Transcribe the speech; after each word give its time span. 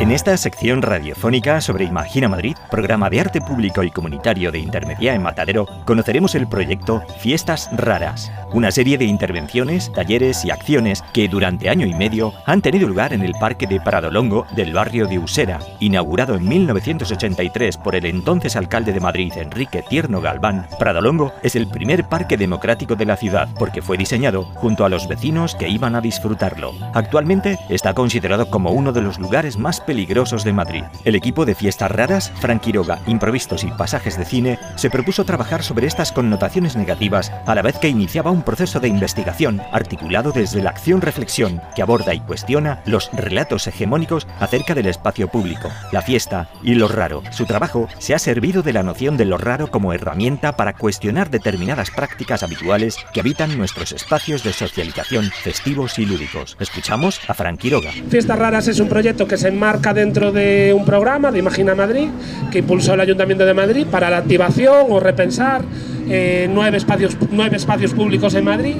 En 0.00 0.12
esta 0.12 0.34
sección 0.38 0.80
radiofónica 0.80 1.60
sobre 1.60 1.84
Imagina 1.84 2.26
Madrid, 2.26 2.56
programa 2.70 3.10
de 3.10 3.20
arte 3.20 3.42
público 3.42 3.82
y 3.82 3.90
comunitario 3.90 4.50
de 4.50 4.58
Intermedia 4.58 5.14
en 5.14 5.22
Matadero, 5.22 5.66
conoceremos 5.84 6.34
el 6.34 6.48
proyecto 6.48 7.02
Fiestas 7.18 7.68
Raras, 7.76 8.32
una 8.54 8.70
serie 8.70 8.96
de 8.96 9.04
intervenciones, 9.04 9.92
talleres 9.92 10.42
y 10.46 10.50
acciones 10.50 11.04
que 11.12 11.28
durante 11.28 11.68
año 11.68 11.86
y 11.86 11.92
medio 11.92 12.32
han 12.46 12.62
tenido 12.62 12.88
lugar 12.88 13.12
en 13.12 13.20
el 13.20 13.34
Parque 13.34 13.66
de 13.66 13.78
Pradolongo 13.78 14.46
del 14.56 14.72
barrio 14.72 15.06
de 15.06 15.18
Usera, 15.18 15.58
inaugurado 15.80 16.34
en 16.34 16.48
1983 16.48 17.76
por 17.76 17.94
el 17.94 18.06
entonces 18.06 18.56
alcalde 18.56 18.94
de 18.94 19.00
Madrid, 19.00 19.34
Enrique 19.36 19.84
Tierno 19.86 20.22
Galván. 20.22 20.66
Pradolongo 20.78 21.34
es 21.42 21.56
el 21.56 21.68
primer 21.68 22.04
parque 22.04 22.38
democrático 22.38 22.96
de 22.96 23.04
la 23.04 23.18
ciudad 23.18 23.50
porque 23.58 23.82
fue 23.82 23.98
diseñado 23.98 24.44
junto 24.44 24.86
a 24.86 24.88
los 24.88 25.06
vecinos 25.08 25.54
que 25.56 25.68
iban 25.68 25.94
a 25.94 26.00
disfrutarlo. 26.00 26.72
Actualmente 26.94 27.58
está 27.68 27.92
considerado 27.92 28.48
como 28.48 28.70
uno 28.70 28.92
de 28.92 29.02
los 29.02 29.18
lugares 29.18 29.58
más 29.58 29.78
peligrosos 29.90 30.44
de 30.44 30.52
Madrid. 30.52 30.84
El 31.04 31.16
equipo 31.16 31.44
de 31.44 31.56
Fiestas 31.56 31.90
Raras, 31.90 32.30
Frank 32.38 32.60
Quiroga, 32.62 33.00
Improvistos 33.08 33.64
y 33.64 33.72
Pasajes 33.72 34.16
de 34.16 34.24
Cine, 34.24 34.56
se 34.76 34.88
propuso 34.88 35.24
trabajar 35.24 35.64
sobre 35.64 35.88
estas 35.88 36.12
connotaciones 36.12 36.76
negativas 36.76 37.32
a 37.44 37.56
la 37.56 37.62
vez 37.62 37.76
que 37.78 37.88
iniciaba 37.88 38.30
un 38.30 38.42
proceso 38.42 38.78
de 38.78 38.86
investigación 38.86 39.60
articulado 39.72 40.30
desde 40.30 40.62
la 40.62 40.70
acción-reflexión 40.70 41.60
que 41.74 41.82
aborda 41.82 42.14
y 42.14 42.20
cuestiona 42.20 42.82
los 42.86 43.10
relatos 43.12 43.66
hegemónicos 43.66 44.28
acerca 44.38 44.76
del 44.76 44.86
espacio 44.86 45.26
público, 45.26 45.68
la 45.90 46.02
fiesta 46.02 46.48
y 46.62 46.76
lo 46.76 46.86
raro. 46.86 47.24
Su 47.32 47.44
trabajo 47.44 47.88
se 47.98 48.14
ha 48.14 48.20
servido 48.20 48.62
de 48.62 48.72
la 48.72 48.84
noción 48.84 49.16
de 49.16 49.24
lo 49.24 49.38
raro 49.38 49.72
como 49.72 49.92
herramienta 49.92 50.54
para 50.54 50.74
cuestionar 50.74 51.30
determinadas 51.30 51.90
prácticas 51.90 52.44
habituales 52.44 52.96
que 53.12 53.18
habitan 53.18 53.58
nuestros 53.58 53.90
espacios 53.90 54.44
de 54.44 54.52
socialización 54.52 55.32
festivos 55.42 55.98
y 55.98 56.06
lúdicos. 56.06 56.56
Escuchamos 56.60 57.20
a 57.26 57.34
Frank 57.34 57.58
Quiroga. 57.58 57.90
Fiestas 58.08 58.38
Raras 58.38 58.68
es 58.68 58.78
un 58.78 58.88
proyecto 58.88 59.26
que 59.26 59.36
se 59.36 59.48
enmarca 59.48 59.79
dentro 59.80 60.30
de 60.30 60.74
un 60.76 60.84
programa 60.84 61.32
de 61.32 61.38
Imagina 61.38 61.74
Madrid 61.74 62.08
que 62.52 62.58
impulsó 62.58 62.94
el 62.94 63.00
Ayuntamiento 63.00 63.46
de 63.46 63.54
Madrid 63.54 63.86
para 63.90 64.10
la 64.10 64.18
activación 64.18 64.86
o 64.90 65.00
repensar 65.00 65.62
eh, 66.08 66.48
nueve, 66.52 66.76
espacios, 66.76 67.16
nueve 67.30 67.56
espacios 67.56 67.94
públicos 67.94 68.34
en 68.34 68.44
Madrid 68.44 68.76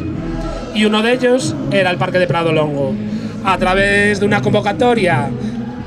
y 0.75 0.85
uno 0.85 1.03
de 1.03 1.13
ellos 1.13 1.57
era 1.73 1.91
el 1.91 1.97
Parque 1.97 2.19
de 2.19 2.27
Prado 2.27 2.53
Longo. 2.53 2.95
A 3.45 3.57
través 3.57 4.21
de 4.21 4.27
una 4.27 4.43
convocatoria 4.43 5.31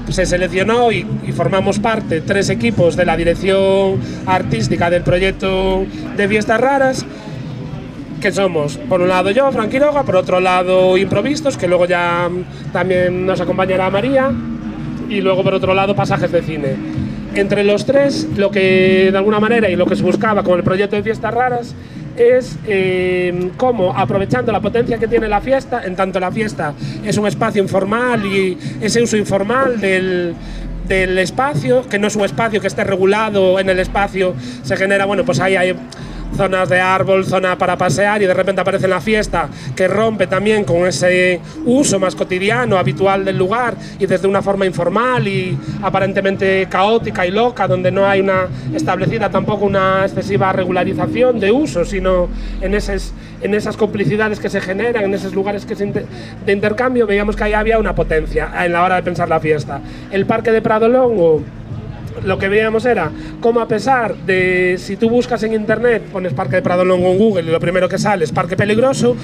se 0.10 0.26
seleccionó 0.26 0.92
y, 0.92 1.06
y, 1.26 1.32
formamos 1.32 1.80
parte 1.80 2.22
tres 2.22 2.50
equipos 2.50 2.96
de 2.96 3.06
la 3.06 3.16
dirección 3.16 4.00
artística 4.26 4.90
del 4.90 5.04
proyecto 5.04 5.86
de 6.18 6.28
Fiestas 6.28 6.60
Raras 6.60 7.06
que 8.20 8.32
somos, 8.32 8.78
por 8.78 9.02
un 9.02 9.10
lado 9.10 9.32
yo, 9.32 9.52
Fran 9.52 9.70
Quiroga, 9.70 10.04
por 10.04 10.16
otro 10.16 10.40
lado 10.40 10.98
Improvistos, 10.98 11.58
que 11.58 11.68
luego 11.68 11.86
ya 11.86 12.30
también 12.72 13.26
nos 13.26 13.42
acompañará 13.42 13.90
María, 13.90 14.32
y 15.10 15.22
luego 15.22 15.44
por 15.44 15.54
otro 15.54 15.74
lado 15.74 15.96
pasajes 15.96 16.32
de 16.32 16.42
cine. 16.42 16.76
Entre 17.36 17.64
los 17.64 17.86
tres, 17.86 18.28
lo 18.36 18.52
que 18.52 19.10
de 19.12 19.18
alguna 19.18 19.40
manera 19.40 19.70
y 19.70 19.76
lo 19.76 19.86
que 19.86 19.96
se 19.96 20.04
buscaba 20.04 20.44
con 20.44 20.58
el 20.58 20.64
proyecto 20.64 20.96
de 20.96 21.04
Fiestas 21.04 21.34
Raras 21.34 21.76
es 22.16 22.58
eh, 22.68 23.52
cómo, 23.58 23.92
aprovechando 23.98 24.52
la 24.52 24.62
potencia 24.62 25.00
que 25.00 25.08
tiene 25.08 25.28
la 25.28 25.42
fiesta, 25.42 25.84
en 25.84 25.96
tanto 25.96 26.20
la 26.20 26.32
fiesta 26.32 26.74
es 27.04 27.18
un 27.18 27.26
espacio 27.26 27.62
informal 27.62 28.24
y 28.26 28.58
ese 28.82 29.02
uso 29.02 29.18
informal 29.18 29.82
del, 29.82 30.36
del 30.88 31.18
espacio, 31.18 31.88
que 31.90 31.98
no 31.98 32.08
es 32.08 32.16
un 32.16 32.24
espacio 32.24 32.62
que 32.62 32.68
esté 32.68 32.84
regulado 32.84 33.60
en 33.60 33.70
el 33.70 33.80
espacio, 33.80 34.36
se 34.62 34.78
genera, 34.78 35.06
bueno, 35.06 35.26
pues 35.26 35.40
ahí 35.40 35.56
hay 35.56 35.76
zonas 36.36 36.70
de 36.70 36.80
árbol, 36.80 37.26
zona 37.26 37.58
para 37.58 37.78
pasear 37.78 38.22
y 38.22 38.26
de 38.26 38.34
repente 38.34 38.62
aparece 38.62 38.88
la 38.88 39.00
fiesta 39.00 39.50
que 39.76 39.88
rompe 39.88 40.28
también 40.28 40.64
con 40.64 40.88
ese 40.88 41.40
uso 41.66 42.00
más 42.00 42.16
cotidiano, 42.16 42.78
habitual 42.78 43.24
del 43.24 43.38
lugar 43.38 43.76
y 44.00 44.06
desde 44.06 44.28
una 44.28 44.42
forma 44.42 44.66
informal 44.66 45.28
y 45.28 45.58
aparentemente 45.82 46.68
caótica 46.70 47.26
y 47.26 47.32
loca, 47.32 47.68
donde 47.68 47.92
no 47.92 48.08
hay 48.08 48.22
una 48.22 48.48
establecida 48.74 49.30
tampoco 49.30 49.66
una 49.66 50.04
excesiva 50.04 50.52
regularización 50.52 51.40
de 51.40 51.52
uso, 51.52 51.86
sino 51.86 52.30
en, 52.62 52.74
esas, 52.74 53.14
en 53.42 53.54
esas 53.54 53.78
complicidades 53.78 54.40
que 54.40 54.50
se 54.50 54.60
generan, 54.60 55.06
en 55.06 55.14
esos 55.14 55.34
lugares 55.34 55.66
que 55.66 55.76
se 55.76 55.84
de 55.86 56.54
intercambio, 56.54 57.06
veíamos 57.06 57.36
que 57.36 57.44
ahí 57.44 57.54
había 57.54 57.78
una 57.78 57.94
potencia 57.94 58.50
en 58.64 58.72
la 58.74 58.84
hora 58.84 58.96
de 58.96 59.04
pensar 59.04 59.30
la 59.30 59.40
fiesta. 59.40 59.82
El 60.12 60.26
Parque 60.26 60.52
de 60.52 60.62
Prado 60.62 60.88
Longo 60.88 61.42
lo 62.24 62.38
que 62.38 62.50
veíamos 62.50 62.86
era 62.86 63.12
cómo 63.40 63.60
a 63.60 63.68
pesar 63.68 64.16
de 64.16 64.76
si 64.78 64.98
tú 64.98 65.10
buscas 65.10 65.44
en 65.44 65.54
internet, 65.54 66.04
pones 66.12 66.34
Parque 66.34 66.58
de 66.58 66.62
Prado 66.62 66.86
Longo 66.86 67.12
en 67.12 67.18
Google 67.18 67.44
y 67.44 67.52
lo 67.52 67.60
primero 67.60 67.90
que 67.90 67.98
sale 67.98 68.24
es 68.24 68.32
Parque 68.32 68.56
Peligroso, 68.56 69.16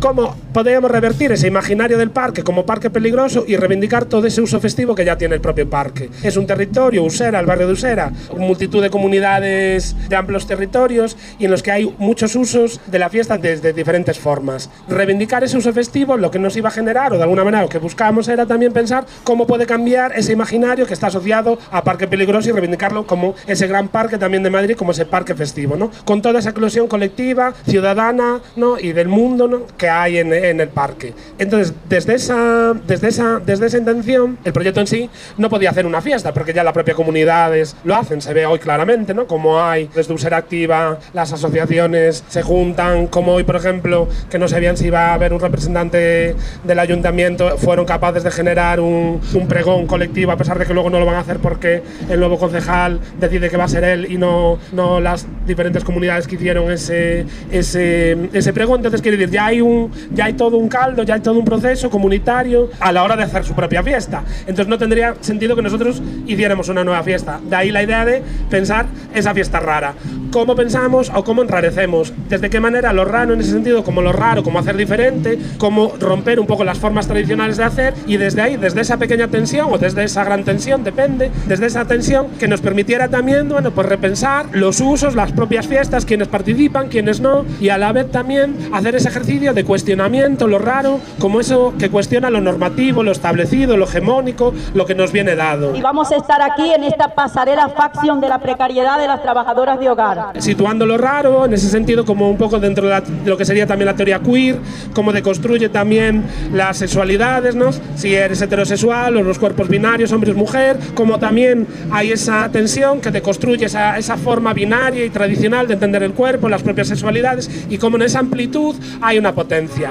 cómo 0.00 0.34
podríamos 0.58 0.90
revertir 0.90 1.30
ese 1.30 1.46
imaginario 1.46 1.98
del 1.98 2.10
parque 2.10 2.42
como 2.42 2.66
parque 2.66 2.90
peligroso 2.90 3.44
y 3.46 3.54
reivindicar 3.54 4.06
todo 4.06 4.26
ese 4.26 4.40
uso 4.40 4.58
festivo 4.58 4.92
que 4.92 5.04
ya 5.04 5.16
tiene 5.16 5.36
el 5.36 5.40
propio 5.40 5.70
parque. 5.70 6.10
Es 6.24 6.36
un 6.36 6.48
territorio, 6.48 7.04
Usera, 7.04 7.38
el 7.38 7.46
barrio 7.46 7.68
de 7.68 7.74
Usera, 7.74 8.10
multitud 8.36 8.82
de 8.82 8.90
comunidades 8.90 9.94
de 10.08 10.16
amplios 10.16 10.48
territorios 10.48 11.16
y 11.38 11.44
en 11.44 11.52
los 11.52 11.62
que 11.62 11.70
hay 11.70 11.94
muchos 11.98 12.34
usos 12.34 12.80
de 12.88 12.98
la 12.98 13.08
fiesta 13.08 13.38
desde 13.38 13.72
diferentes 13.72 14.18
formas. 14.18 14.68
Reivindicar 14.88 15.44
ese 15.44 15.56
uso 15.56 15.72
festivo 15.72 16.16
lo 16.16 16.32
que 16.32 16.40
nos 16.40 16.56
iba 16.56 16.70
a 16.70 16.72
generar, 16.72 17.12
o 17.12 17.18
de 17.18 17.22
alguna 17.22 17.44
manera 17.44 17.62
lo 17.62 17.68
que 17.68 17.78
buscábamos 17.78 18.26
era 18.26 18.44
también 18.44 18.72
pensar 18.72 19.06
cómo 19.22 19.46
puede 19.46 19.64
cambiar 19.64 20.10
ese 20.16 20.32
imaginario 20.32 20.88
que 20.88 20.94
está 20.94 21.06
asociado 21.06 21.56
a 21.70 21.84
parque 21.84 22.08
peligroso 22.08 22.48
y 22.48 22.52
reivindicarlo 22.52 23.06
como 23.06 23.36
ese 23.46 23.68
gran 23.68 23.86
parque 23.86 24.18
también 24.18 24.42
de 24.42 24.50
Madrid, 24.50 24.74
como 24.76 24.90
ese 24.90 25.06
parque 25.06 25.36
festivo, 25.36 25.76
¿no? 25.76 25.92
Con 26.04 26.20
toda 26.20 26.40
esa 26.40 26.50
eclosión 26.50 26.88
colectiva, 26.88 27.54
ciudadana, 27.64 28.40
¿no? 28.56 28.76
Y 28.76 28.90
del 28.90 29.06
mundo, 29.06 29.46
¿no? 29.46 29.62
Que 29.76 29.88
hay 29.88 30.18
en, 30.18 30.32
en, 30.50 30.60
el 30.60 30.68
parque. 30.68 31.14
Entonces, 31.38 31.72
desde 31.88 32.14
esa, 32.14 32.74
desde, 32.86 33.08
esa, 33.08 33.40
desde 33.44 33.66
esa 33.66 33.78
intención, 33.78 34.38
el 34.44 34.52
proyecto 34.52 34.80
en 34.80 34.86
sí 34.86 35.10
no 35.36 35.48
podía 35.48 35.70
hacer 35.70 35.86
una 35.86 36.00
fiesta, 36.00 36.32
porque 36.32 36.52
ya 36.52 36.64
las 36.64 36.72
propias 36.72 36.96
comunidades 36.96 37.76
lo 37.84 37.94
hacen, 37.94 38.20
se 38.20 38.34
ve 38.34 38.46
hoy 38.46 38.58
claramente, 38.58 39.14
¿no? 39.14 39.26
Como 39.26 39.62
hay 39.62 39.88
desde 39.94 40.12
Usera 40.12 40.36
Activa, 40.36 40.98
las 41.12 41.32
asociaciones 41.32 42.24
se 42.28 42.42
juntan, 42.42 43.06
como 43.06 43.34
hoy, 43.34 43.44
por 43.44 43.56
ejemplo, 43.56 44.08
que 44.30 44.38
no 44.38 44.48
sabían 44.48 44.76
si 44.76 44.86
iba 44.86 45.08
a 45.08 45.14
haber 45.14 45.32
un 45.32 45.40
representante 45.40 46.34
del 46.64 46.78
ayuntamiento, 46.78 47.56
fueron 47.58 47.84
capaces 47.84 48.24
de 48.24 48.30
generar 48.30 48.80
un, 48.80 49.20
un 49.34 49.48
pregón 49.48 49.86
colectivo, 49.86 50.32
a 50.32 50.36
pesar 50.36 50.58
de 50.58 50.66
que 50.66 50.74
luego 50.74 50.90
no 50.90 50.98
lo 50.98 51.06
van 51.06 51.16
a 51.16 51.20
hacer 51.20 51.38
porque 51.38 51.82
el 52.08 52.18
nuevo 52.18 52.38
concejal 52.38 53.00
decide 53.18 53.50
que 53.50 53.56
va 53.56 53.64
a 53.64 53.68
ser 53.68 53.84
él 53.84 54.10
y 54.10 54.18
no, 54.18 54.58
no 54.72 55.00
las 55.00 55.26
diferentes 55.46 55.84
comunidades 55.84 56.26
que 56.26 56.36
hicieron 56.36 56.70
ese, 56.70 57.26
ese, 57.50 58.28
ese 58.32 58.52
pregón. 58.52 58.76
Entonces, 58.76 59.02
quiere 59.02 59.16
decir, 59.16 59.34
ya 59.34 59.46
hay 59.46 59.60
un 59.60 59.90
ya 60.12 60.27
hay 60.28 60.34
todo 60.34 60.58
un 60.58 60.68
caldo, 60.68 61.02
ya 61.02 61.14
hay 61.14 61.20
todo 61.20 61.38
un 61.38 61.44
proceso 61.44 61.88
comunitario 61.88 62.68
a 62.80 62.92
la 62.92 63.02
hora 63.02 63.16
de 63.16 63.22
hacer 63.22 63.44
su 63.44 63.54
propia 63.54 63.82
fiesta. 63.82 64.22
Entonces 64.40 64.68
no 64.68 64.76
tendría 64.76 65.14
sentido 65.20 65.56
que 65.56 65.62
nosotros 65.62 66.02
hiciéramos 66.26 66.68
una 66.68 66.84
nueva 66.84 67.02
fiesta. 67.02 67.40
De 67.42 67.56
ahí 67.56 67.70
la 67.70 67.82
idea 67.82 68.04
de 68.04 68.22
pensar 68.50 68.86
esa 69.14 69.32
fiesta 69.32 69.58
rara. 69.58 69.94
¿Cómo 70.30 70.54
pensamos 70.54 71.10
o 71.14 71.24
cómo 71.24 71.40
enrarecemos? 71.40 72.12
¿Desde 72.28 72.50
qué 72.50 72.60
manera 72.60 72.92
lo 72.92 73.06
raro 73.06 73.32
en 73.32 73.40
ese 73.40 73.52
sentido, 73.52 73.82
como 73.82 74.02
lo 74.02 74.12
raro, 74.12 74.42
como 74.42 74.58
hacer 74.58 74.76
diferente, 74.76 75.38
cómo 75.56 75.94
romper 75.98 76.38
un 76.38 76.46
poco 76.46 76.64
las 76.64 76.78
formas 76.78 77.06
tradicionales 77.08 77.56
de 77.56 77.64
hacer 77.64 77.94
y 78.06 78.18
desde 78.18 78.42
ahí, 78.42 78.56
desde 78.58 78.82
esa 78.82 78.98
pequeña 78.98 79.28
tensión 79.28 79.68
o 79.70 79.78
desde 79.78 80.04
esa 80.04 80.24
gran 80.24 80.44
tensión, 80.44 80.84
depende, 80.84 81.30
desde 81.46 81.66
esa 81.66 81.86
tensión 81.86 82.26
que 82.38 82.46
nos 82.46 82.60
permitiera 82.60 83.08
también, 83.08 83.48
bueno, 83.48 83.70
pues 83.70 83.88
repensar 83.88 84.46
los 84.52 84.80
usos, 84.80 85.14
las 85.14 85.32
propias 85.32 85.66
fiestas, 85.66 86.04
quienes 86.04 86.28
participan, 86.28 86.88
quienes 86.88 87.20
no 87.20 87.46
y 87.58 87.70
a 87.70 87.78
la 87.78 87.92
vez 87.92 88.10
también 88.10 88.54
hacer 88.72 88.94
ese 88.94 89.08
ejercicio 89.08 89.54
de 89.54 89.64
cuestionamiento, 89.64 90.17
lo 90.18 90.58
raro, 90.58 91.00
como 91.20 91.40
eso 91.40 91.74
que 91.78 91.90
cuestiona 91.90 92.28
lo 92.28 92.40
normativo, 92.40 93.02
lo 93.02 93.12
establecido, 93.12 93.76
lo 93.76 93.84
hegemónico, 93.84 94.52
lo 94.74 94.84
que 94.84 94.94
nos 94.94 95.12
viene 95.12 95.36
dado. 95.36 95.76
Y 95.76 95.80
vamos 95.80 96.10
a 96.10 96.16
estar 96.16 96.42
aquí 96.42 96.72
en 96.72 96.84
esta 96.84 97.14
pasarela 97.14 97.68
facción 97.68 98.20
de 98.20 98.28
la 98.28 98.38
precariedad 98.38 98.98
de 98.98 99.06
las 99.06 99.22
trabajadoras 99.22 99.78
de 99.78 99.88
hogar. 99.88 100.32
Situando 100.38 100.86
lo 100.86 100.98
raro, 100.98 101.44
en 101.44 101.52
ese 101.52 101.68
sentido, 101.68 102.04
como 102.04 102.28
un 102.28 102.36
poco 102.36 102.58
dentro 102.58 102.84
de, 102.84 102.90
la, 102.90 103.00
de 103.00 103.30
lo 103.30 103.36
que 103.36 103.44
sería 103.44 103.66
también 103.66 103.86
la 103.86 103.94
teoría 103.94 104.18
queer, 104.18 104.58
cómo 104.92 105.12
deconstruye 105.12 105.68
también 105.68 106.24
las 106.52 106.78
sexualidades, 106.78 107.54
¿no? 107.54 107.70
Si 107.94 108.14
eres 108.14 108.42
heterosexual 108.42 109.16
o 109.16 109.22
los 109.22 109.38
cuerpos 109.38 109.68
binarios, 109.68 110.12
hombres, 110.12 110.34
mujer, 110.34 110.78
como 110.94 111.18
también 111.18 111.66
hay 111.92 112.10
esa 112.10 112.48
tensión 112.50 113.00
que 113.00 113.10
deconstruye 113.10 113.66
esa, 113.66 113.98
esa 113.98 114.16
forma 114.16 114.52
binaria 114.52 115.04
y 115.04 115.10
tradicional 115.10 115.68
de 115.68 115.74
entender 115.74 116.02
el 116.02 116.12
cuerpo, 116.12 116.48
las 116.48 116.62
propias 116.62 116.88
sexualidades, 116.88 117.48
y 117.70 117.78
como 117.78 117.96
en 117.96 118.02
esa 118.02 118.18
amplitud 118.18 118.74
hay 119.00 119.18
una 119.18 119.32
potencia. 119.32 119.90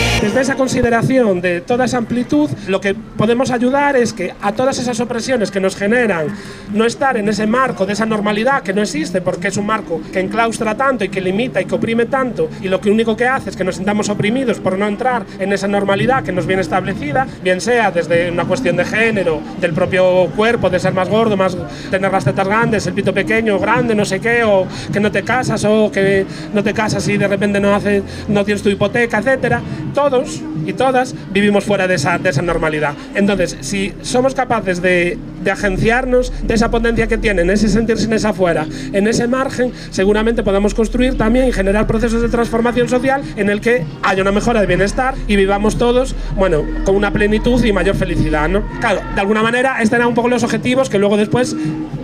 Desde 0.21 0.41
esa 0.41 0.55
consideración 0.55 1.41
de 1.41 1.61
toda 1.61 1.85
esa 1.85 1.97
amplitud, 1.97 2.47
lo 2.67 2.79
que 2.79 2.93
podemos 2.93 3.49
ayudar 3.49 3.95
es 3.95 4.13
que 4.13 4.35
a 4.39 4.51
todas 4.51 4.77
esas 4.77 4.99
opresiones 4.99 5.49
que 5.49 5.59
nos 5.59 5.75
generan 5.75 6.27
no 6.71 6.85
estar 6.85 7.17
en 7.17 7.27
ese 7.27 7.47
marco 7.47 7.87
de 7.87 7.93
esa 7.93 8.05
normalidad 8.05 8.61
que 8.61 8.71
no 8.71 8.83
existe 8.83 9.19
porque 9.19 9.47
es 9.47 9.57
un 9.57 9.65
marco 9.65 9.99
que 10.13 10.19
enclaustra 10.19 10.77
tanto 10.77 11.03
y 11.03 11.09
que 11.09 11.21
limita 11.21 11.59
y 11.59 11.65
que 11.65 11.73
oprime 11.73 12.05
tanto 12.05 12.49
y 12.61 12.67
lo 12.67 12.79
que 12.79 12.91
único 12.91 13.17
que 13.17 13.25
hace 13.25 13.49
es 13.49 13.55
que 13.55 13.63
nos 13.63 13.77
sintamos 13.77 14.09
oprimidos 14.09 14.59
por 14.59 14.77
no 14.77 14.87
entrar 14.87 15.25
en 15.39 15.53
esa 15.53 15.67
normalidad 15.67 16.23
que 16.23 16.31
nos 16.31 16.45
viene 16.45 16.61
establecida, 16.61 17.25
bien 17.43 17.59
sea 17.59 17.89
desde 17.89 18.29
una 18.29 18.45
cuestión 18.45 18.75
de 18.75 18.85
género, 18.85 19.41
del 19.59 19.73
propio 19.73 20.27
cuerpo, 20.35 20.69
de 20.69 20.79
ser 20.79 20.93
más 20.93 21.09
gordo, 21.09 21.35
más 21.35 21.57
tener 21.89 22.11
las 22.11 22.25
tetas 22.25 22.47
grandes, 22.47 22.85
el 22.85 22.93
pito 22.93 23.11
pequeño, 23.11 23.57
grande, 23.57 23.95
no 23.95 24.05
sé 24.05 24.19
qué, 24.19 24.43
o 24.43 24.67
que 24.93 24.99
no 24.99 25.11
te 25.11 25.23
casas 25.23 25.65
o 25.65 25.91
que 25.91 26.27
no 26.53 26.63
te 26.63 26.75
casas 26.75 27.07
y 27.07 27.17
de 27.17 27.27
repente 27.27 27.59
no 27.59 27.73
hace, 27.73 28.03
no 28.27 28.45
tienes 28.45 28.61
tu 28.61 28.69
hipoteca, 28.69 29.17
etcétera. 29.17 29.61
Todos 29.93 30.41
y 30.65 30.73
todas 30.73 31.15
vivimos 31.31 31.63
fuera 31.63 31.87
de 31.87 31.95
esa, 31.95 32.17
de 32.17 32.29
esa 32.29 32.41
normalidad. 32.41 32.93
Entonces, 33.15 33.57
si 33.61 33.93
somos 34.01 34.33
capaces 34.33 34.81
de, 34.81 35.17
de 35.43 35.51
agenciarnos 35.51 36.31
de 36.43 36.53
esa 36.53 36.71
potencia 36.71 37.07
que 37.07 37.17
tienen, 37.17 37.49
ese 37.49 37.67
sentirse 37.67 38.05
en 38.05 38.13
esa 38.13 38.33
fuera, 38.33 38.65
en 38.93 39.07
ese 39.07 39.27
margen, 39.27 39.71
seguramente 39.89 40.43
podamos 40.43 40.73
construir 40.73 41.17
también 41.17 41.47
y 41.47 41.51
generar 41.51 41.87
procesos 41.87 42.21
de 42.21 42.29
transformación 42.29 42.89
social 42.89 43.21
en 43.35 43.49
el 43.49 43.61
que 43.61 43.83
haya 44.03 44.21
una 44.21 44.31
mejora 44.31 44.61
de 44.61 44.67
bienestar 44.67 45.15
y 45.27 45.35
vivamos 45.35 45.77
todos, 45.77 46.15
bueno, 46.35 46.63
con 46.85 46.95
una 46.95 47.11
plenitud 47.11 47.63
y 47.63 47.73
mayor 47.73 47.95
felicidad, 47.95 48.47
¿no? 48.49 48.63
Claro, 48.79 49.01
de 49.15 49.21
alguna 49.21 49.43
manera, 49.43 49.81
estos 49.81 49.97
eran 49.97 50.07
un 50.07 50.15
poco 50.15 50.29
los 50.29 50.43
objetivos 50.43 50.89
que 50.89 50.99
luego 50.99 51.17
después 51.17 51.55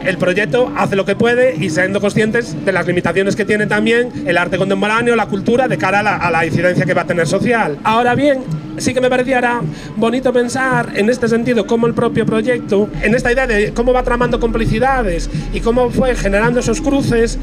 el 0.03 0.17
proyecto 0.17 0.71
hace 0.77 0.95
lo 0.95 1.05
que 1.05 1.15
puede 1.15 1.55
y 1.55 1.69
siendo 1.69 1.99
conscientes 2.01 2.65
de 2.65 2.71
las 2.71 2.85
limitaciones 2.87 3.35
que 3.35 3.45
tiene 3.45 3.67
también 3.67 4.09
el 4.25 4.37
arte 4.37 4.57
contemporáneo, 4.57 5.15
la 5.15 5.25
cultura, 5.27 5.67
de 5.67 5.77
cara 5.77 5.99
a 5.99 6.03
la, 6.03 6.15
a 6.17 6.31
la 6.31 6.45
incidencia 6.45 6.85
que 6.85 6.93
va 6.93 7.03
a 7.03 7.07
tener 7.07 7.27
social. 7.27 7.76
Ahora 7.83 8.15
bien, 8.15 8.43
sí 8.77 8.93
que 8.93 9.01
me 9.01 9.09
pareciera 9.09 9.61
bonito 9.95 10.31
pensar 10.33 10.93
en 10.95 11.09
este 11.09 11.27
sentido 11.27 11.65
cómo 11.65 11.87
el 11.87 11.93
propio 11.93 12.25
proyecto, 12.25 12.89
en 13.01 13.15
esta 13.15 13.31
idea 13.31 13.47
de 13.47 13.73
cómo 13.73 13.93
va 13.93 14.03
tramando 14.03 14.39
complicidades 14.39 15.29
y 15.53 15.61
cómo 15.61 15.89
fue 15.89 16.15
generando 16.15 16.59
esos 16.59 16.81
cruces, 16.81 17.37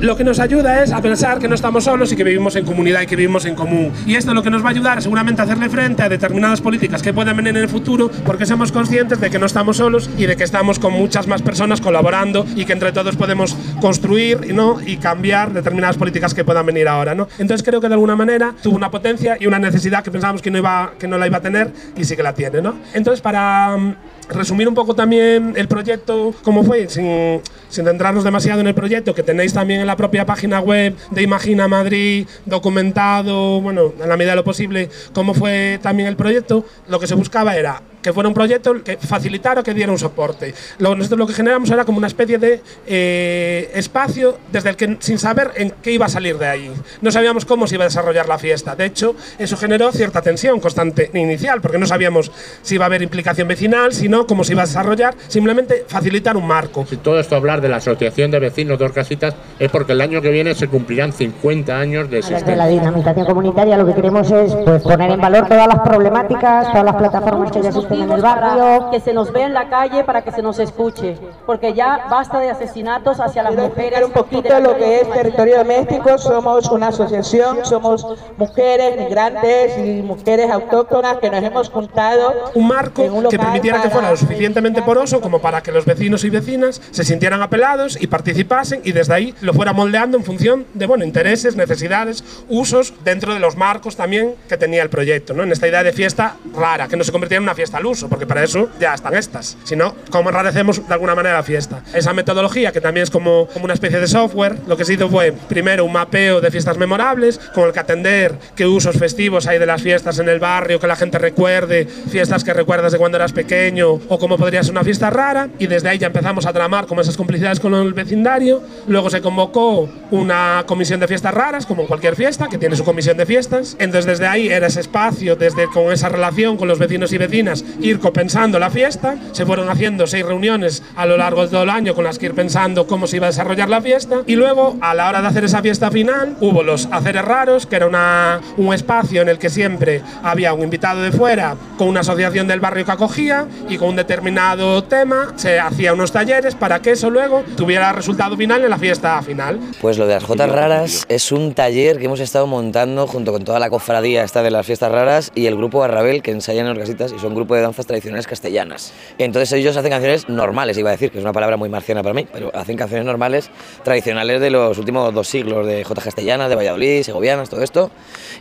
lo 0.00 0.16
que 0.16 0.24
nos 0.24 0.38
ayuda 0.38 0.82
es 0.82 0.92
a 0.92 1.02
pensar 1.02 1.38
que 1.38 1.46
no 1.46 1.54
estamos 1.54 1.84
solos 1.84 2.10
y 2.10 2.16
que 2.16 2.24
vivimos 2.24 2.56
en 2.56 2.64
comunidad 2.64 3.02
y 3.02 3.06
que 3.06 3.16
vivimos 3.16 3.44
en 3.44 3.54
común. 3.54 3.92
Y 4.06 4.14
esto 4.14 4.32
lo 4.32 4.42
que 4.42 4.48
nos 4.48 4.64
va 4.64 4.68
a 4.68 4.70
ayudar 4.70 5.02
seguramente 5.02 5.42
a 5.42 5.44
hacerle 5.44 5.68
frente 5.68 6.02
a 6.02 6.08
determinadas 6.08 6.62
políticas 6.62 7.02
que 7.02 7.12
puedan 7.12 7.36
venir 7.36 7.50
en 7.56 7.62
el 7.62 7.68
futuro 7.68 8.10
porque 8.24 8.46
somos 8.46 8.72
conscientes 8.72 9.20
de 9.20 9.28
que 9.28 9.38
no 9.38 9.44
estamos 9.44 9.76
solos 9.76 10.08
y 10.16 10.24
de 10.24 10.36
que 10.36 10.44
estamos 10.44 10.78
con 10.78 10.94
muchas 10.94 11.26
más 11.26 11.42
personas 11.42 11.82
colaborando 11.82 12.46
y 12.56 12.64
que 12.64 12.72
entre 12.72 12.92
todos 12.92 13.16
podemos 13.16 13.54
construir 13.80 14.54
¿no? 14.54 14.80
y 14.80 14.96
cambiar 14.96 15.52
determinadas 15.52 15.98
políticas 15.98 16.32
que 16.32 16.44
puedan 16.44 16.64
venir 16.64 16.88
ahora. 16.88 17.14
¿no? 17.14 17.28
Entonces 17.38 17.62
creo 17.62 17.80
que 17.82 17.88
de 17.88 17.94
alguna 17.94 18.16
manera 18.16 18.54
tuvo 18.62 18.76
una 18.76 18.90
potencia 18.90 19.36
y 19.38 19.46
una 19.46 19.58
necesidad 19.58 20.02
que 20.02 20.10
pensábamos 20.10 20.40
que 20.40 20.50
no, 20.50 20.56
iba, 20.56 20.92
que 20.98 21.08
no 21.08 21.18
la 21.18 21.26
iba 21.26 21.36
a 21.36 21.42
tener 21.42 21.72
y 21.94 22.04
sí 22.04 22.16
que 22.16 22.22
la 22.22 22.32
tiene. 22.32 22.62
¿no? 22.62 22.76
Entonces 22.94 23.20
para 23.20 23.76
mm, 23.76 23.96
resumir 24.30 24.66
un 24.66 24.74
poco 24.74 24.94
también 24.94 25.52
el 25.56 25.68
proyecto, 25.68 26.34
cómo 26.42 26.64
fue, 26.64 26.88
sin, 26.88 27.42
sin 27.68 27.84
centrarnos 27.84 28.24
demasiado 28.24 28.60
en 28.60 28.66
el 28.66 28.74
proyecto, 28.74 29.14
que 29.14 29.22
tenéis 29.22 29.52
también 29.52 29.80
en 29.80 29.89
la 29.90 29.96
propia 29.96 30.24
página 30.24 30.60
web 30.60 30.94
de 31.10 31.22
Imagina 31.22 31.66
Madrid 31.66 32.24
documentado, 32.46 33.60
bueno, 33.60 33.92
en 34.00 34.08
la 34.08 34.16
medida 34.16 34.32
de 34.32 34.36
lo 34.36 34.44
posible, 34.44 34.88
cómo 35.12 35.34
fue 35.34 35.80
también 35.82 36.08
el 36.08 36.14
proyecto, 36.14 36.64
lo 36.86 37.00
que 37.00 37.08
se 37.08 37.16
buscaba 37.16 37.56
era 37.56 37.82
que 38.02 38.12
fuera 38.12 38.28
un 38.28 38.34
proyecto 38.34 38.82
que 38.82 38.96
facilitara 38.96 39.60
o 39.60 39.64
que 39.64 39.74
diera 39.74 39.92
un 39.92 39.98
soporte. 39.98 40.54
Lo, 40.78 40.94
nosotros 40.94 41.18
lo 41.18 41.26
que 41.26 41.34
generamos 41.34 41.70
era 41.70 41.84
como 41.84 41.98
una 41.98 42.06
especie 42.06 42.38
de 42.38 42.62
eh, 42.86 43.70
espacio 43.74 44.38
desde 44.50 44.70
el 44.70 44.76
que, 44.76 44.96
sin 45.00 45.18
saber 45.18 45.52
en 45.56 45.72
qué 45.82 45.92
iba 45.92 46.06
a 46.06 46.08
salir 46.08 46.38
de 46.38 46.46
ahí. 46.46 46.72
No 47.00 47.10
sabíamos 47.10 47.44
cómo 47.44 47.66
se 47.66 47.74
iba 47.76 47.84
a 47.84 47.88
desarrollar 47.88 48.28
la 48.28 48.38
fiesta. 48.38 48.74
De 48.74 48.86
hecho, 48.86 49.14
eso 49.38 49.56
generó 49.56 49.92
cierta 49.92 50.22
tensión 50.22 50.60
constante 50.60 51.10
inicial, 51.14 51.60
porque 51.60 51.78
no 51.78 51.86
sabíamos 51.86 52.30
si 52.62 52.76
iba 52.76 52.84
a 52.84 52.86
haber 52.86 53.02
implicación 53.02 53.48
vecinal, 53.48 53.92
sino 53.92 54.26
cómo 54.26 54.44
se 54.44 54.52
iba 54.52 54.62
a 54.62 54.66
desarrollar, 54.66 55.14
simplemente 55.28 55.84
facilitar 55.86 56.36
un 56.36 56.46
marco. 56.46 56.86
Si 56.86 56.96
todo 56.96 57.20
esto 57.20 57.36
hablar 57.36 57.60
de 57.60 57.68
la 57.68 57.76
Asociación 57.76 58.30
de 58.30 58.38
Vecinos 58.38 58.78
de 58.78 58.84
Orcasitas 58.84 59.34
es 59.58 59.70
porque 59.70 59.92
el 59.92 60.00
año 60.00 60.20
que 60.20 60.30
viene 60.30 60.54
se 60.54 60.68
cumplirán 60.68 61.12
50 61.12 61.76
años 61.76 62.10
de 62.10 62.16
Desde 62.16 62.30
la 62.30 62.38
existencia. 62.38 62.66
dinamización 62.66 63.26
comunitaria 63.26 63.76
lo 63.76 63.86
que 63.86 63.94
queremos 63.94 64.30
es 64.30 64.54
pues, 64.64 64.82
poner 64.82 65.10
en 65.10 65.20
valor 65.20 65.46
todas 65.48 65.66
las 65.66 65.80
problemáticas, 65.80 66.68
todas 66.68 66.84
las 66.84 66.96
plataformas 66.96 67.52
que 67.52 67.62
ya 67.62 67.68
existen 67.68 67.89
para 67.90 68.90
que 68.90 69.00
se 69.00 69.12
nos 69.12 69.32
vea 69.32 69.46
en 69.46 69.54
la 69.54 69.68
calle, 69.68 70.04
para 70.04 70.22
que 70.22 70.32
se 70.32 70.42
nos 70.42 70.58
escuche, 70.58 71.16
porque 71.46 71.74
ya 71.74 72.06
basta 72.10 72.38
de 72.38 72.50
asesinatos 72.50 73.20
hacia 73.20 73.42
las 73.42 73.54
mujeres. 73.54 74.04
un 74.04 74.12
poquito 74.12 74.60
lo 74.60 74.76
que 74.76 75.00
es 75.00 75.10
territorio 75.10 75.58
doméstico. 75.58 76.18
Somos 76.18 76.70
una 76.70 76.88
asociación, 76.88 77.64
somos 77.64 78.06
mujeres 78.36 78.98
migrantes 78.98 79.78
y 79.78 80.02
mujeres 80.02 80.50
autóctonas 80.50 81.18
que 81.18 81.30
nos 81.30 81.42
hemos 81.42 81.68
juntado. 81.70 82.50
un 82.54 82.68
marco 82.68 83.02
en 83.02 83.12
un 83.12 83.28
que 83.28 83.38
permitiera 83.38 83.82
que 83.82 83.90
fuera 83.90 84.10
lo 84.10 84.16
suficientemente 84.16 84.82
poroso 84.82 85.20
como 85.20 85.40
para 85.40 85.62
que 85.62 85.72
los 85.72 85.84
vecinos 85.84 86.24
y 86.24 86.30
vecinas 86.30 86.80
se 86.90 87.04
sintieran 87.04 87.42
apelados 87.42 88.00
y 88.00 88.06
participasen 88.06 88.82
y 88.84 88.92
desde 88.92 89.14
ahí 89.14 89.34
lo 89.40 89.52
fuera 89.52 89.72
moldeando 89.72 90.16
en 90.16 90.24
función 90.24 90.66
de 90.74 90.86
bueno, 90.86 91.04
intereses, 91.04 91.56
necesidades, 91.56 92.24
usos 92.48 92.94
dentro 93.04 93.34
de 93.34 93.40
los 93.40 93.56
marcos 93.56 93.96
también 93.96 94.34
que 94.48 94.56
tenía 94.56 94.82
el 94.82 94.90
proyecto, 94.90 95.34
¿no? 95.34 95.42
En 95.42 95.52
esta 95.52 95.68
idea 95.68 95.82
de 95.82 95.92
fiesta 95.92 96.36
rara, 96.54 96.88
que 96.88 96.96
no 96.96 97.04
se 97.04 97.12
convirtiera 97.12 97.38
en 97.38 97.44
una 97.44 97.54
fiesta 97.54 97.79
al 97.80 97.86
uso, 97.86 98.08
porque 98.08 98.26
para 98.26 98.44
eso 98.44 98.68
ya 98.78 98.94
están 98.94 99.14
estas. 99.14 99.56
Si 99.64 99.74
no, 99.74 99.94
¿cómo 100.10 100.28
enrarecemos 100.28 100.86
de 100.86 100.92
alguna 100.92 101.14
manera 101.14 101.36
la 101.36 101.42
fiesta? 101.42 101.82
Esa 101.92 102.12
metodología, 102.12 102.72
que 102.72 102.80
también 102.80 103.04
es 103.04 103.10
como, 103.10 103.46
como 103.52 103.64
una 103.64 103.74
especie 103.74 103.98
de 103.98 104.06
software, 104.06 104.58
lo 104.66 104.76
que 104.76 104.84
se 104.84 104.94
hizo 104.94 105.08
fue 105.08 105.32
primero 105.48 105.84
un 105.84 105.92
mapeo 105.92 106.40
de 106.40 106.50
fiestas 106.50 106.76
memorables, 106.76 107.40
con 107.54 107.66
el 107.66 107.72
que 107.72 107.80
atender 107.80 108.36
qué 108.54 108.66
usos 108.66 108.96
festivos 108.96 109.46
hay 109.46 109.58
de 109.58 109.66
las 109.66 109.82
fiestas 109.82 110.18
en 110.18 110.28
el 110.28 110.38
barrio, 110.38 110.78
que 110.78 110.86
la 110.86 110.96
gente 110.96 111.18
recuerde, 111.18 111.86
fiestas 111.86 112.44
que 112.44 112.52
recuerdas 112.52 112.92
de 112.92 112.98
cuando 112.98 113.16
eras 113.16 113.32
pequeño, 113.32 113.92
o 114.08 114.18
cómo 114.18 114.36
podría 114.36 114.62
ser 114.62 114.72
una 114.72 114.84
fiesta 114.84 115.10
rara, 115.10 115.48
y 115.58 115.66
desde 115.66 115.88
ahí 115.88 115.98
ya 115.98 116.08
empezamos 116.08 116.46
a 116.46 116.52
tramar 116.52 116.86
como 116.86 117.00
esas 117.00 117.16
complicidades 117.16 117.60
con 117.60 117.74
el 117.74 117.92
vecindario. 117.94 118.62
Luego 118.86 119.10
se 119.10 119.20
convocó 119.20 119.88
una 120.10 120.64
comisión 120.66 121.00
de 121.00 121.08
fiestas 121.08 121.32
raras, 121.32 121.66
como 121.66 121.86
cualquier 121.86 122.16
fiesta, 122.16 122.48
que 122.48 122.58
tiene 122.58 122.76
su 122.76 122.84
comisión 122.84 123.16
de 123.16 123.26
fiestas. 123.26 123.76
Entonces 123.78 124.06
desde 124.06 124.26
ahí 124.26 124.48
era 124.48 124.66
ese 124.66 124.80
espacio, 124.80 125.36
desde 125.36 125.66
con 125.68 125.92
esa 125.92 126.08
relación 126.08 126.56
con 126.56 126.68
los 126.68 126.78
vecinos 126.78 127.12
y 127.12 127.18
vecinas, 127.18 127.64
ir 127.80 127.98
compensando 128.00 128.58
la 128.58 128.70
fiesta. 128.70 129.16
Se 129.32 129.46
fueron 129.46 129.68
haciendo 129.68 130.06
seis 130.06 130.24
reuniones 130.24 130.82
a 130.96 131.06
lo 131.06 131.16
largo 131.16 131.42
de 131.42 131.48
todo 131.48 131.62
el 131.62 131.70
año 131.70 131.94
con 131.94 132.04
las 132.04 132.18
que 132.18 132.26
ir 132.26 132.34
pensando 132.34 132.86
cómo 132.86 133.06
se 133.06 133.16
iba 133.16 133.26
a 133.26 133.30
desarrollar 133.30 133.68
la 133.68 133.80
fiesta. 133.80 134.22
Y 134.26 134.36
luego, 134.36 134.76
a 134.80 134.94
la 134.94 135.08
hora 135.08 135.22
de 135.22 135.28
hacer 135.28 135.44
esa 135.44 135.62
fiesta 135.62 135.90
final, 135.90 136.36
hubo 136.40 136.62
los 136.62 136.88
haceres 136.90 137.24
raros, 137.24 137.66
que 137.66 137.76
era 137.76 137.86
una, 137.86 138.40
un 138.56 138.74
espacio 138.74 139.22
en 139.22 139.28
el 139.28 139.38
que 139.38 139.50
siempre 139.50 140.02
había 140.22 140.52
un 140.52 140.62
invitado 140.62 141.02
de 141.02 141.12
fuera 141.12 141.56
con 141.76 141.88
una 141.88 142.00
asociación 142.00 142.46
del 142.46 142.60
barrio 142.60 142.84
que 142.84 142.92
acogía 142.92 143.46
y 143.68 143.76
con 143.76 143.90
un 143.90 143.96
determinado 143.96 144.84
tema 144.84 145.32
se 145.36 145.58
hacía 145.58 145.92
unos 145.92 146.12
talleres 146.12 146.54
para 146.54 146.80
que 146.80 146.92
eso 146.92 147.10
luego 147.10 147.42
tuviera 147.56 147.92
resultado 147.92 148.36
final 148.36 148.62
en 148.62 148.70
la 148.70 148.78
fiesta 148.78 149.20
final. 149.22 149.58
Pues 149.80 149.98
lo 149.98 150.06
de 150.06 150.14
las 150.14 150.24
Jotas 150.24 150.50
Raras 150.50 151.04
es 151.08 151.32
un 151.32 151.54
taller 151.54 151.98
que 151.98 152.06
hemos 152.06 152.20
estado 152.20 152.46
montando 152.46 153.06
junto 153.06 153.32
con 153.32 153.44
toda 153.44 153.58
la 153.58 153.70
cofradía 153.70 154.24
esta 154.24 154.42
de 154.42 154.50
las 154.50 154.66
fiestas 154.66 154.92
raras 154.92 155.32
y 155.34 155.46
el 155.46 155.56
grupo 155.56 155.82
Arrabel 155.82 156.22
que 156.22 156.30
ensayan 156.30 156.66
en 156.66 156.72
Orcasitas 156.72 157.12
y 157.12 157.18
son 157.18 157.34
grupo 157.34 157.54
de 157.54 157.59
danzas 157.60 157.86
tradicionales 157.86 158.26
castellanas. 158.26 158.92
Entonces 159.18 159.52
ellos 159.52 159.76
hacen 159.76 159.90
canciones 159.90 160.28
normales, 160.28 160.76
iba 160.78 160.90
a 160.90 160.92
decir, 160.92 161.10
que 161.10 161.18
es 161.18 161.24
una 161.24 161.32
palabra 161.32 161.56
muy 161.56 161.68
marciana 161.68 162.02
para 162.02 162.14
mí, 162.14 162.26
pero 162.32 162.50
hacen 162.54 162.76
canciones 162.76 163.06
normales 163.06 163.50
tradicionales 163.84 164.40
de 164.40 164.50
los 164.50 164.78
últimos 164.78 165.12
dos 165.14 165.28
siglos, 165.28 165.66
de 165.66 165.84
Jotas 165.84 166.04
castellanas, 166.04 166.48
de 166.48 166.56
Valladolid, 166.56 167.02
segovianas, 167.02 167.48
todo 167.50 167.62
esto. 167.62 167.90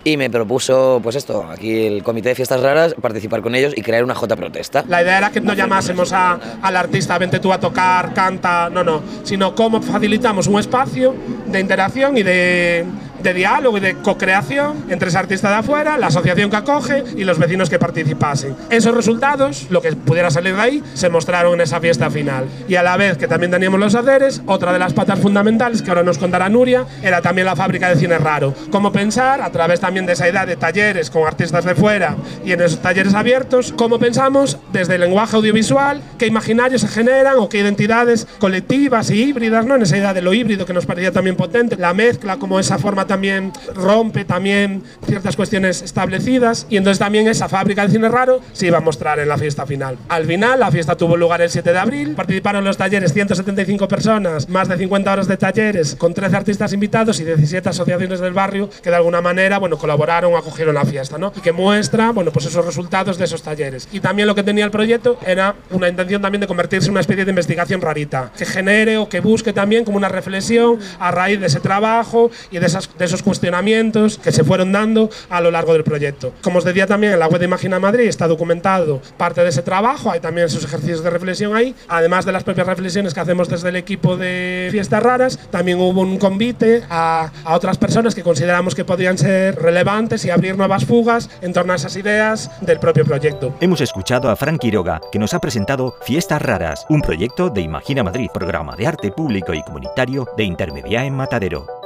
Y 0.03 0.17
me 0.17 0.29
propuso, 0.29 0.99
pues 1.03 1.15
esto, 1.15 1.43
aquí 1.49 1.85
el 1.87 2.03
comité 2.03 2.29
de 2.29 2.35
fiestas 2.35 2.61
raras, 2.61 2.95
participar 3.01 3.41
con 3.41 3.55
ellos 3.55 3.73
y 3.75 3.81
crear 3.81 4.03
una 4.03 4.15
Jota 4.15 4.35
protesta. 4.35 4.83
La 4.87 5.01
idea 5.01 5.17
era 5.17 5.29
que 5.31 5.41
no 5.41 5.53
llamásemos 5.53 6.13
a- 6.13 6.39
al 6.61 6.75
artista, 6.75 7.17
vente 7.17 7.39
tú 7.39 7.51
a 7.53 7.59
tocar, 7.59 8.13
canta, 8.13 8.69
no, 8.69 8.83
no, 8.83 9.01
sino 9.23 9.55
cómo 9.55 9.81
facilitamos 9.81 10.47
un 10.47 10.59
espacio 10.59 11.13
de 11.47 11.59
interacción 11.59 12.17
y 12.17 12.23
de, 12.23 12.85
de 13.21 13.33
diálogo 13.33 13.77
y 13.77 13.81
de 13.81 13.95
co-creación 13.95 14.85
entre 14.89 15.09
ese 15.09 15.17
artista 15.17 15.49
de 15.49 15.55
afuera, 15.55 15.97
la 15.97 16.07
asociación 16.07 16.49
que 16.49 16.55
acoge 16.57 17.03
y 17.15 17.23
los 17.23 17.39
vecinos 17.39 17.69
que 17.69 17.79
participasen. 17.79 18.55
Esos 18.69 18.95
resultados, 18.95 19.67
lo 19.69 19.81
que 19.81 19.93
pudiera 19.93 20.29
salir 20.31 20.55
de 20.55 20.61
ahí, 20.61 20.83
se 20.93 21.09
mostraron 21.09 21.55
en 21.55 21.61
esa 21.61 21.79
fiesta 21.79 22.09
final. 22.09 22.45
Y 22.67 22.75
a 22.75 22.83
la 22.83 22.97
vez 22.97 23.17
que 23.17 23.27
también 23.27 23.51
teníamos 23.51 23.79
los 23.79 23.95
haceres, 23.95 24.41
otra 24.45 24.73
de 24.73 24.79
las 24.79 24.93
patas 24.93 25.19
fundamentales 25.19 25.81
que 25.81 25.89
ahora 25.89 26.03
nos 26.03 26.17
contará 26.17 26.49
Nuria, 26.49 26.85
era 27.01 27.21
también 27.21 27.45
la 27.45 27.55
fábrica 27.55 27.89
de 27.89 27.95
cine 27.95 28.17
raro. 28.17 28.53
Cómo 28.71 28.91
pensar, 28.91 29.41
a 29.41 29.51
través 29.51 29.79
también 29.79 30.05
de 30.05 30.13
esa 30.13 30.29
idea 30.29 30.45
de 30.45 30.55
talleres 30.55 31.09
con 31.09 31.25
artistas 31.27 31.65
de 31.65 31.75
fuera 31.75 32.15
y 32.45 32.51
en 32.51 32.61
esos 32.61 32.81
talleres 32.81 33.13
abiertos, 33.13 33.73
cómo 33.75 33.99
pensamos 33.99 34.57
desde 34.71 34.95
el 34.95 35.01
lenguaje 35.01 35.35
audiovisual, 35.35 36.01
qué 36.17 36.27
imaginarios 36.27 36.81
se 36.81 36.87
generan 36.87 37.35
o 37.37 37.49
qué 37.49 37.59
identidades 37.59 38.27
colectivas 38.39 39.09
y 39.09 39.23
híbridas, 39.23 39.65
¿no? 39.65 39.75
En 39.75 39.83
esa 39.83 39.97
idea 39.97 40.13
de 40.13 40.21
lo 40.21 40.33
híbrido 40.33 40.65
que 40.65 40.73
nos 40.73 40.85
parecía 40.85 41.11
también 41.11 41.35
potente, 41.35 41.75
la 41.77 41.93
mezcla 41.93 42.37
como 42.37 42.59
esa 42.59 42.77
forma 42.77 43.05
también 43.09 43.51
rompe 43.75 44.23
también 44.23 44.83
ciertas 45.05 45.35
cuestiones 45.35 45.81
establecidas 45.81 46.65
y 46.69 46.77
entonces 46.77 46.99
también 46.99 47.27
esa 47.27 47.49
fábrica 47.49 47.85
de 47.85 47.91
cine 47.91 48.07
raro 48.07 48.39
se 48.53 48.67
iba 48.67 48.77
a 48.77 48.81
mostrar 48.81 49.19
en 49.19 49.27
la 49.27 49.37
fiesta 49.37 49.65
final. 49.65 49.97
Al 50.07 50.25
final, 50.25 50.59
la 50.59 50.71
fiesta 50.71 50.95
tuvo 50.95 51.17
lugar 51.17 51.41
el 51.41 51.49
7 51.49 51.73
de 51.73 51.79
abril, 51.79 52.13
participaron 52.15 52.59
en 52.59 52.65
los 52.65 52.77
talleres 52.77 53.11
175 53.11 53.87
personas, 53.87 54.47
más 54.47 54.69
de 54.69 54.77
50 54.77 55.11
horas 55.11 55.27
de 55.27 55.35
talleres 55.35 55.95
con 55.95 56.13
13 56.13 56.37
artistas 56.37 56.71
invitados 56.71 57.19
y 57.19 57.25
17 57.25 57.67
asociaciones 57.67 58.19
del 58.19 58.33
barrio 58.33 58.69
que 58.81 58.89
de 58.89 58.95
alguna 58.95 59.21
manera, 59.21 59.57
bueno, 59.57 59.77
colaboraron 59.77 60.33
o 60.33 60.37
acogieron 60.37 60.75
la 60.75 60.85
fiesta, 60.85 61.17
¿no? 61.17 61.33
Y 61.35 61.41
que 61.41 61.51
muestra, 61.51 62.11
bueno, 62.11 62.31
pues 62.31 62.45
esos 62.45 62.65
resultados 62.65 63.17
de 63.17 63.25
esos 63.25 63.41
talleres. 63.41 63.87
Y 63.91 63.99
también 63.99 64.27
lo 64.27 64.35
que 64.35 64.43
tenía 64.43 64.63
el 64.63 64.71
proyecto 64.71 65.17
era 65.25 65.55
una 65.71 65.89
intención 65.89 66.21
también 66.21 66.41
de 66.41 66.47
convertirse 66.47 66.87
en 66.87 66.91
una 66.91 67.01
especie 67.01 67.25
de 67.25 67.31
investigación 67.31 67.81
rarita, 67.81 68.31
que 68.37 68.45
genere 68.45 68.97
o 68.97 69.09
que 69.09 69.19
busque 69.19 69.51
también 69.51 69.83
como 69.83 69.97
una 69.97 70.09
reflexión 70.09 70.77
a 70.99 71.11
raíz 71.11 71.39
de 71.39 71.47
ese 71.47 71.59
trabajo 71.59 72.29
y 72.51 72.59
de, 72.59 72.65
esas, 72.65 72.89
de 72.99 73.05
esos 73.05 73.23
cuestionamientos 73.23 74.17
que 74.17 74.31
se 74.31 74.43
fueron 74.43 74.71
dando 74.71 75.09
a 75.29 75.41
lo 75.41 75.49
largo 75.49 75.73
del 75.73 75.83
proyecto. 75.83 76.33
Como 76.43 76.59
os 76.59 76.65
decía 76.65 76.85
también, 76.85 77.13
en 77.13 77.19
la 77.19 77.27
web 77.27 77.39
de 77.39 77.45
Imagina 77.45 77.79
Madrid 77.79 78.07
está 78.07 78.27
documentado 78.27 79.01
parte 79.17 79.41
de 79.41 79.49
ese 79.49 79.63
trabajo, 79.63 80.11
hay 80.11 80.19
también 80.19 80.47
esos 80.47 80.63
ejercicios 80.63 81.03
de 81.03 81.09
reflexión 81.09 81.55
ahí, 81.55 81.73
además 81.87 82.25
de 82.25 82.31
las 82.31 82.43
propias 82.43 82.67
reflexiones 82.67 83.13
que 83.13 83.19
hacemos 83.19 83.49
desde 83.49 83.69
el 83.69 83.75
equipo 83.75 84.17
de 84.17 84.67
Fiestas 84.71 85.01
Raras, 85.01 85.39
también 85.49 85.79
hubo 85.79 86.01
un 86.01 86.17
convite 86.17 86.83
a, 86.89 87.31
a 87.43 87.55
otras 87.55 87.77
personas 87.77 88.13
que 88.13 88.23
consideramos 88.23 88.75
que 88.75 88.85
podían 88.85 89.17
ser 89.17 89.55
relevantes 89.55 90.25
y 90.25 90.29
abrir 90.29 90.57
nuevas 90.57 90.85
fugas 90.85 91.29
en 91.41 91.53
torno 91.53 91.73
a 91.73 91.77
esas 91.77 91.95
ideas 91.95 92.51
del 92.61 92.79
propio 92.79 93.05
proyecto. 93.05 93.55
Hemos 93.61 93.81
escuchado 93.81 94.29
a 94.29 94.35
Frank 94.35 94.59
Quiroga, 94.59 94.99
que 95.11 95.19
nos 95.19 95.33
ha 95.33 95.39
presentado 95.39 95.95
Fiestas 96.01 96.41
Raras, 96.41 96.85
un 96.89 97.01
proyecto 97.01 97.49
de 97.49 97.61
Imagina 97.61 98.03
Madrid, 98.03 98.27
programa 98.33 98.75
de 98.75 98.87
arte 98.87 99.11
público 99.11 99.53
y 99.53 99.63
comunitario 99.63 100.27
de 100.35 100.43
Intermedia 100.43 101.05
en 101.05 101.15
Matadero. 101.15 101.78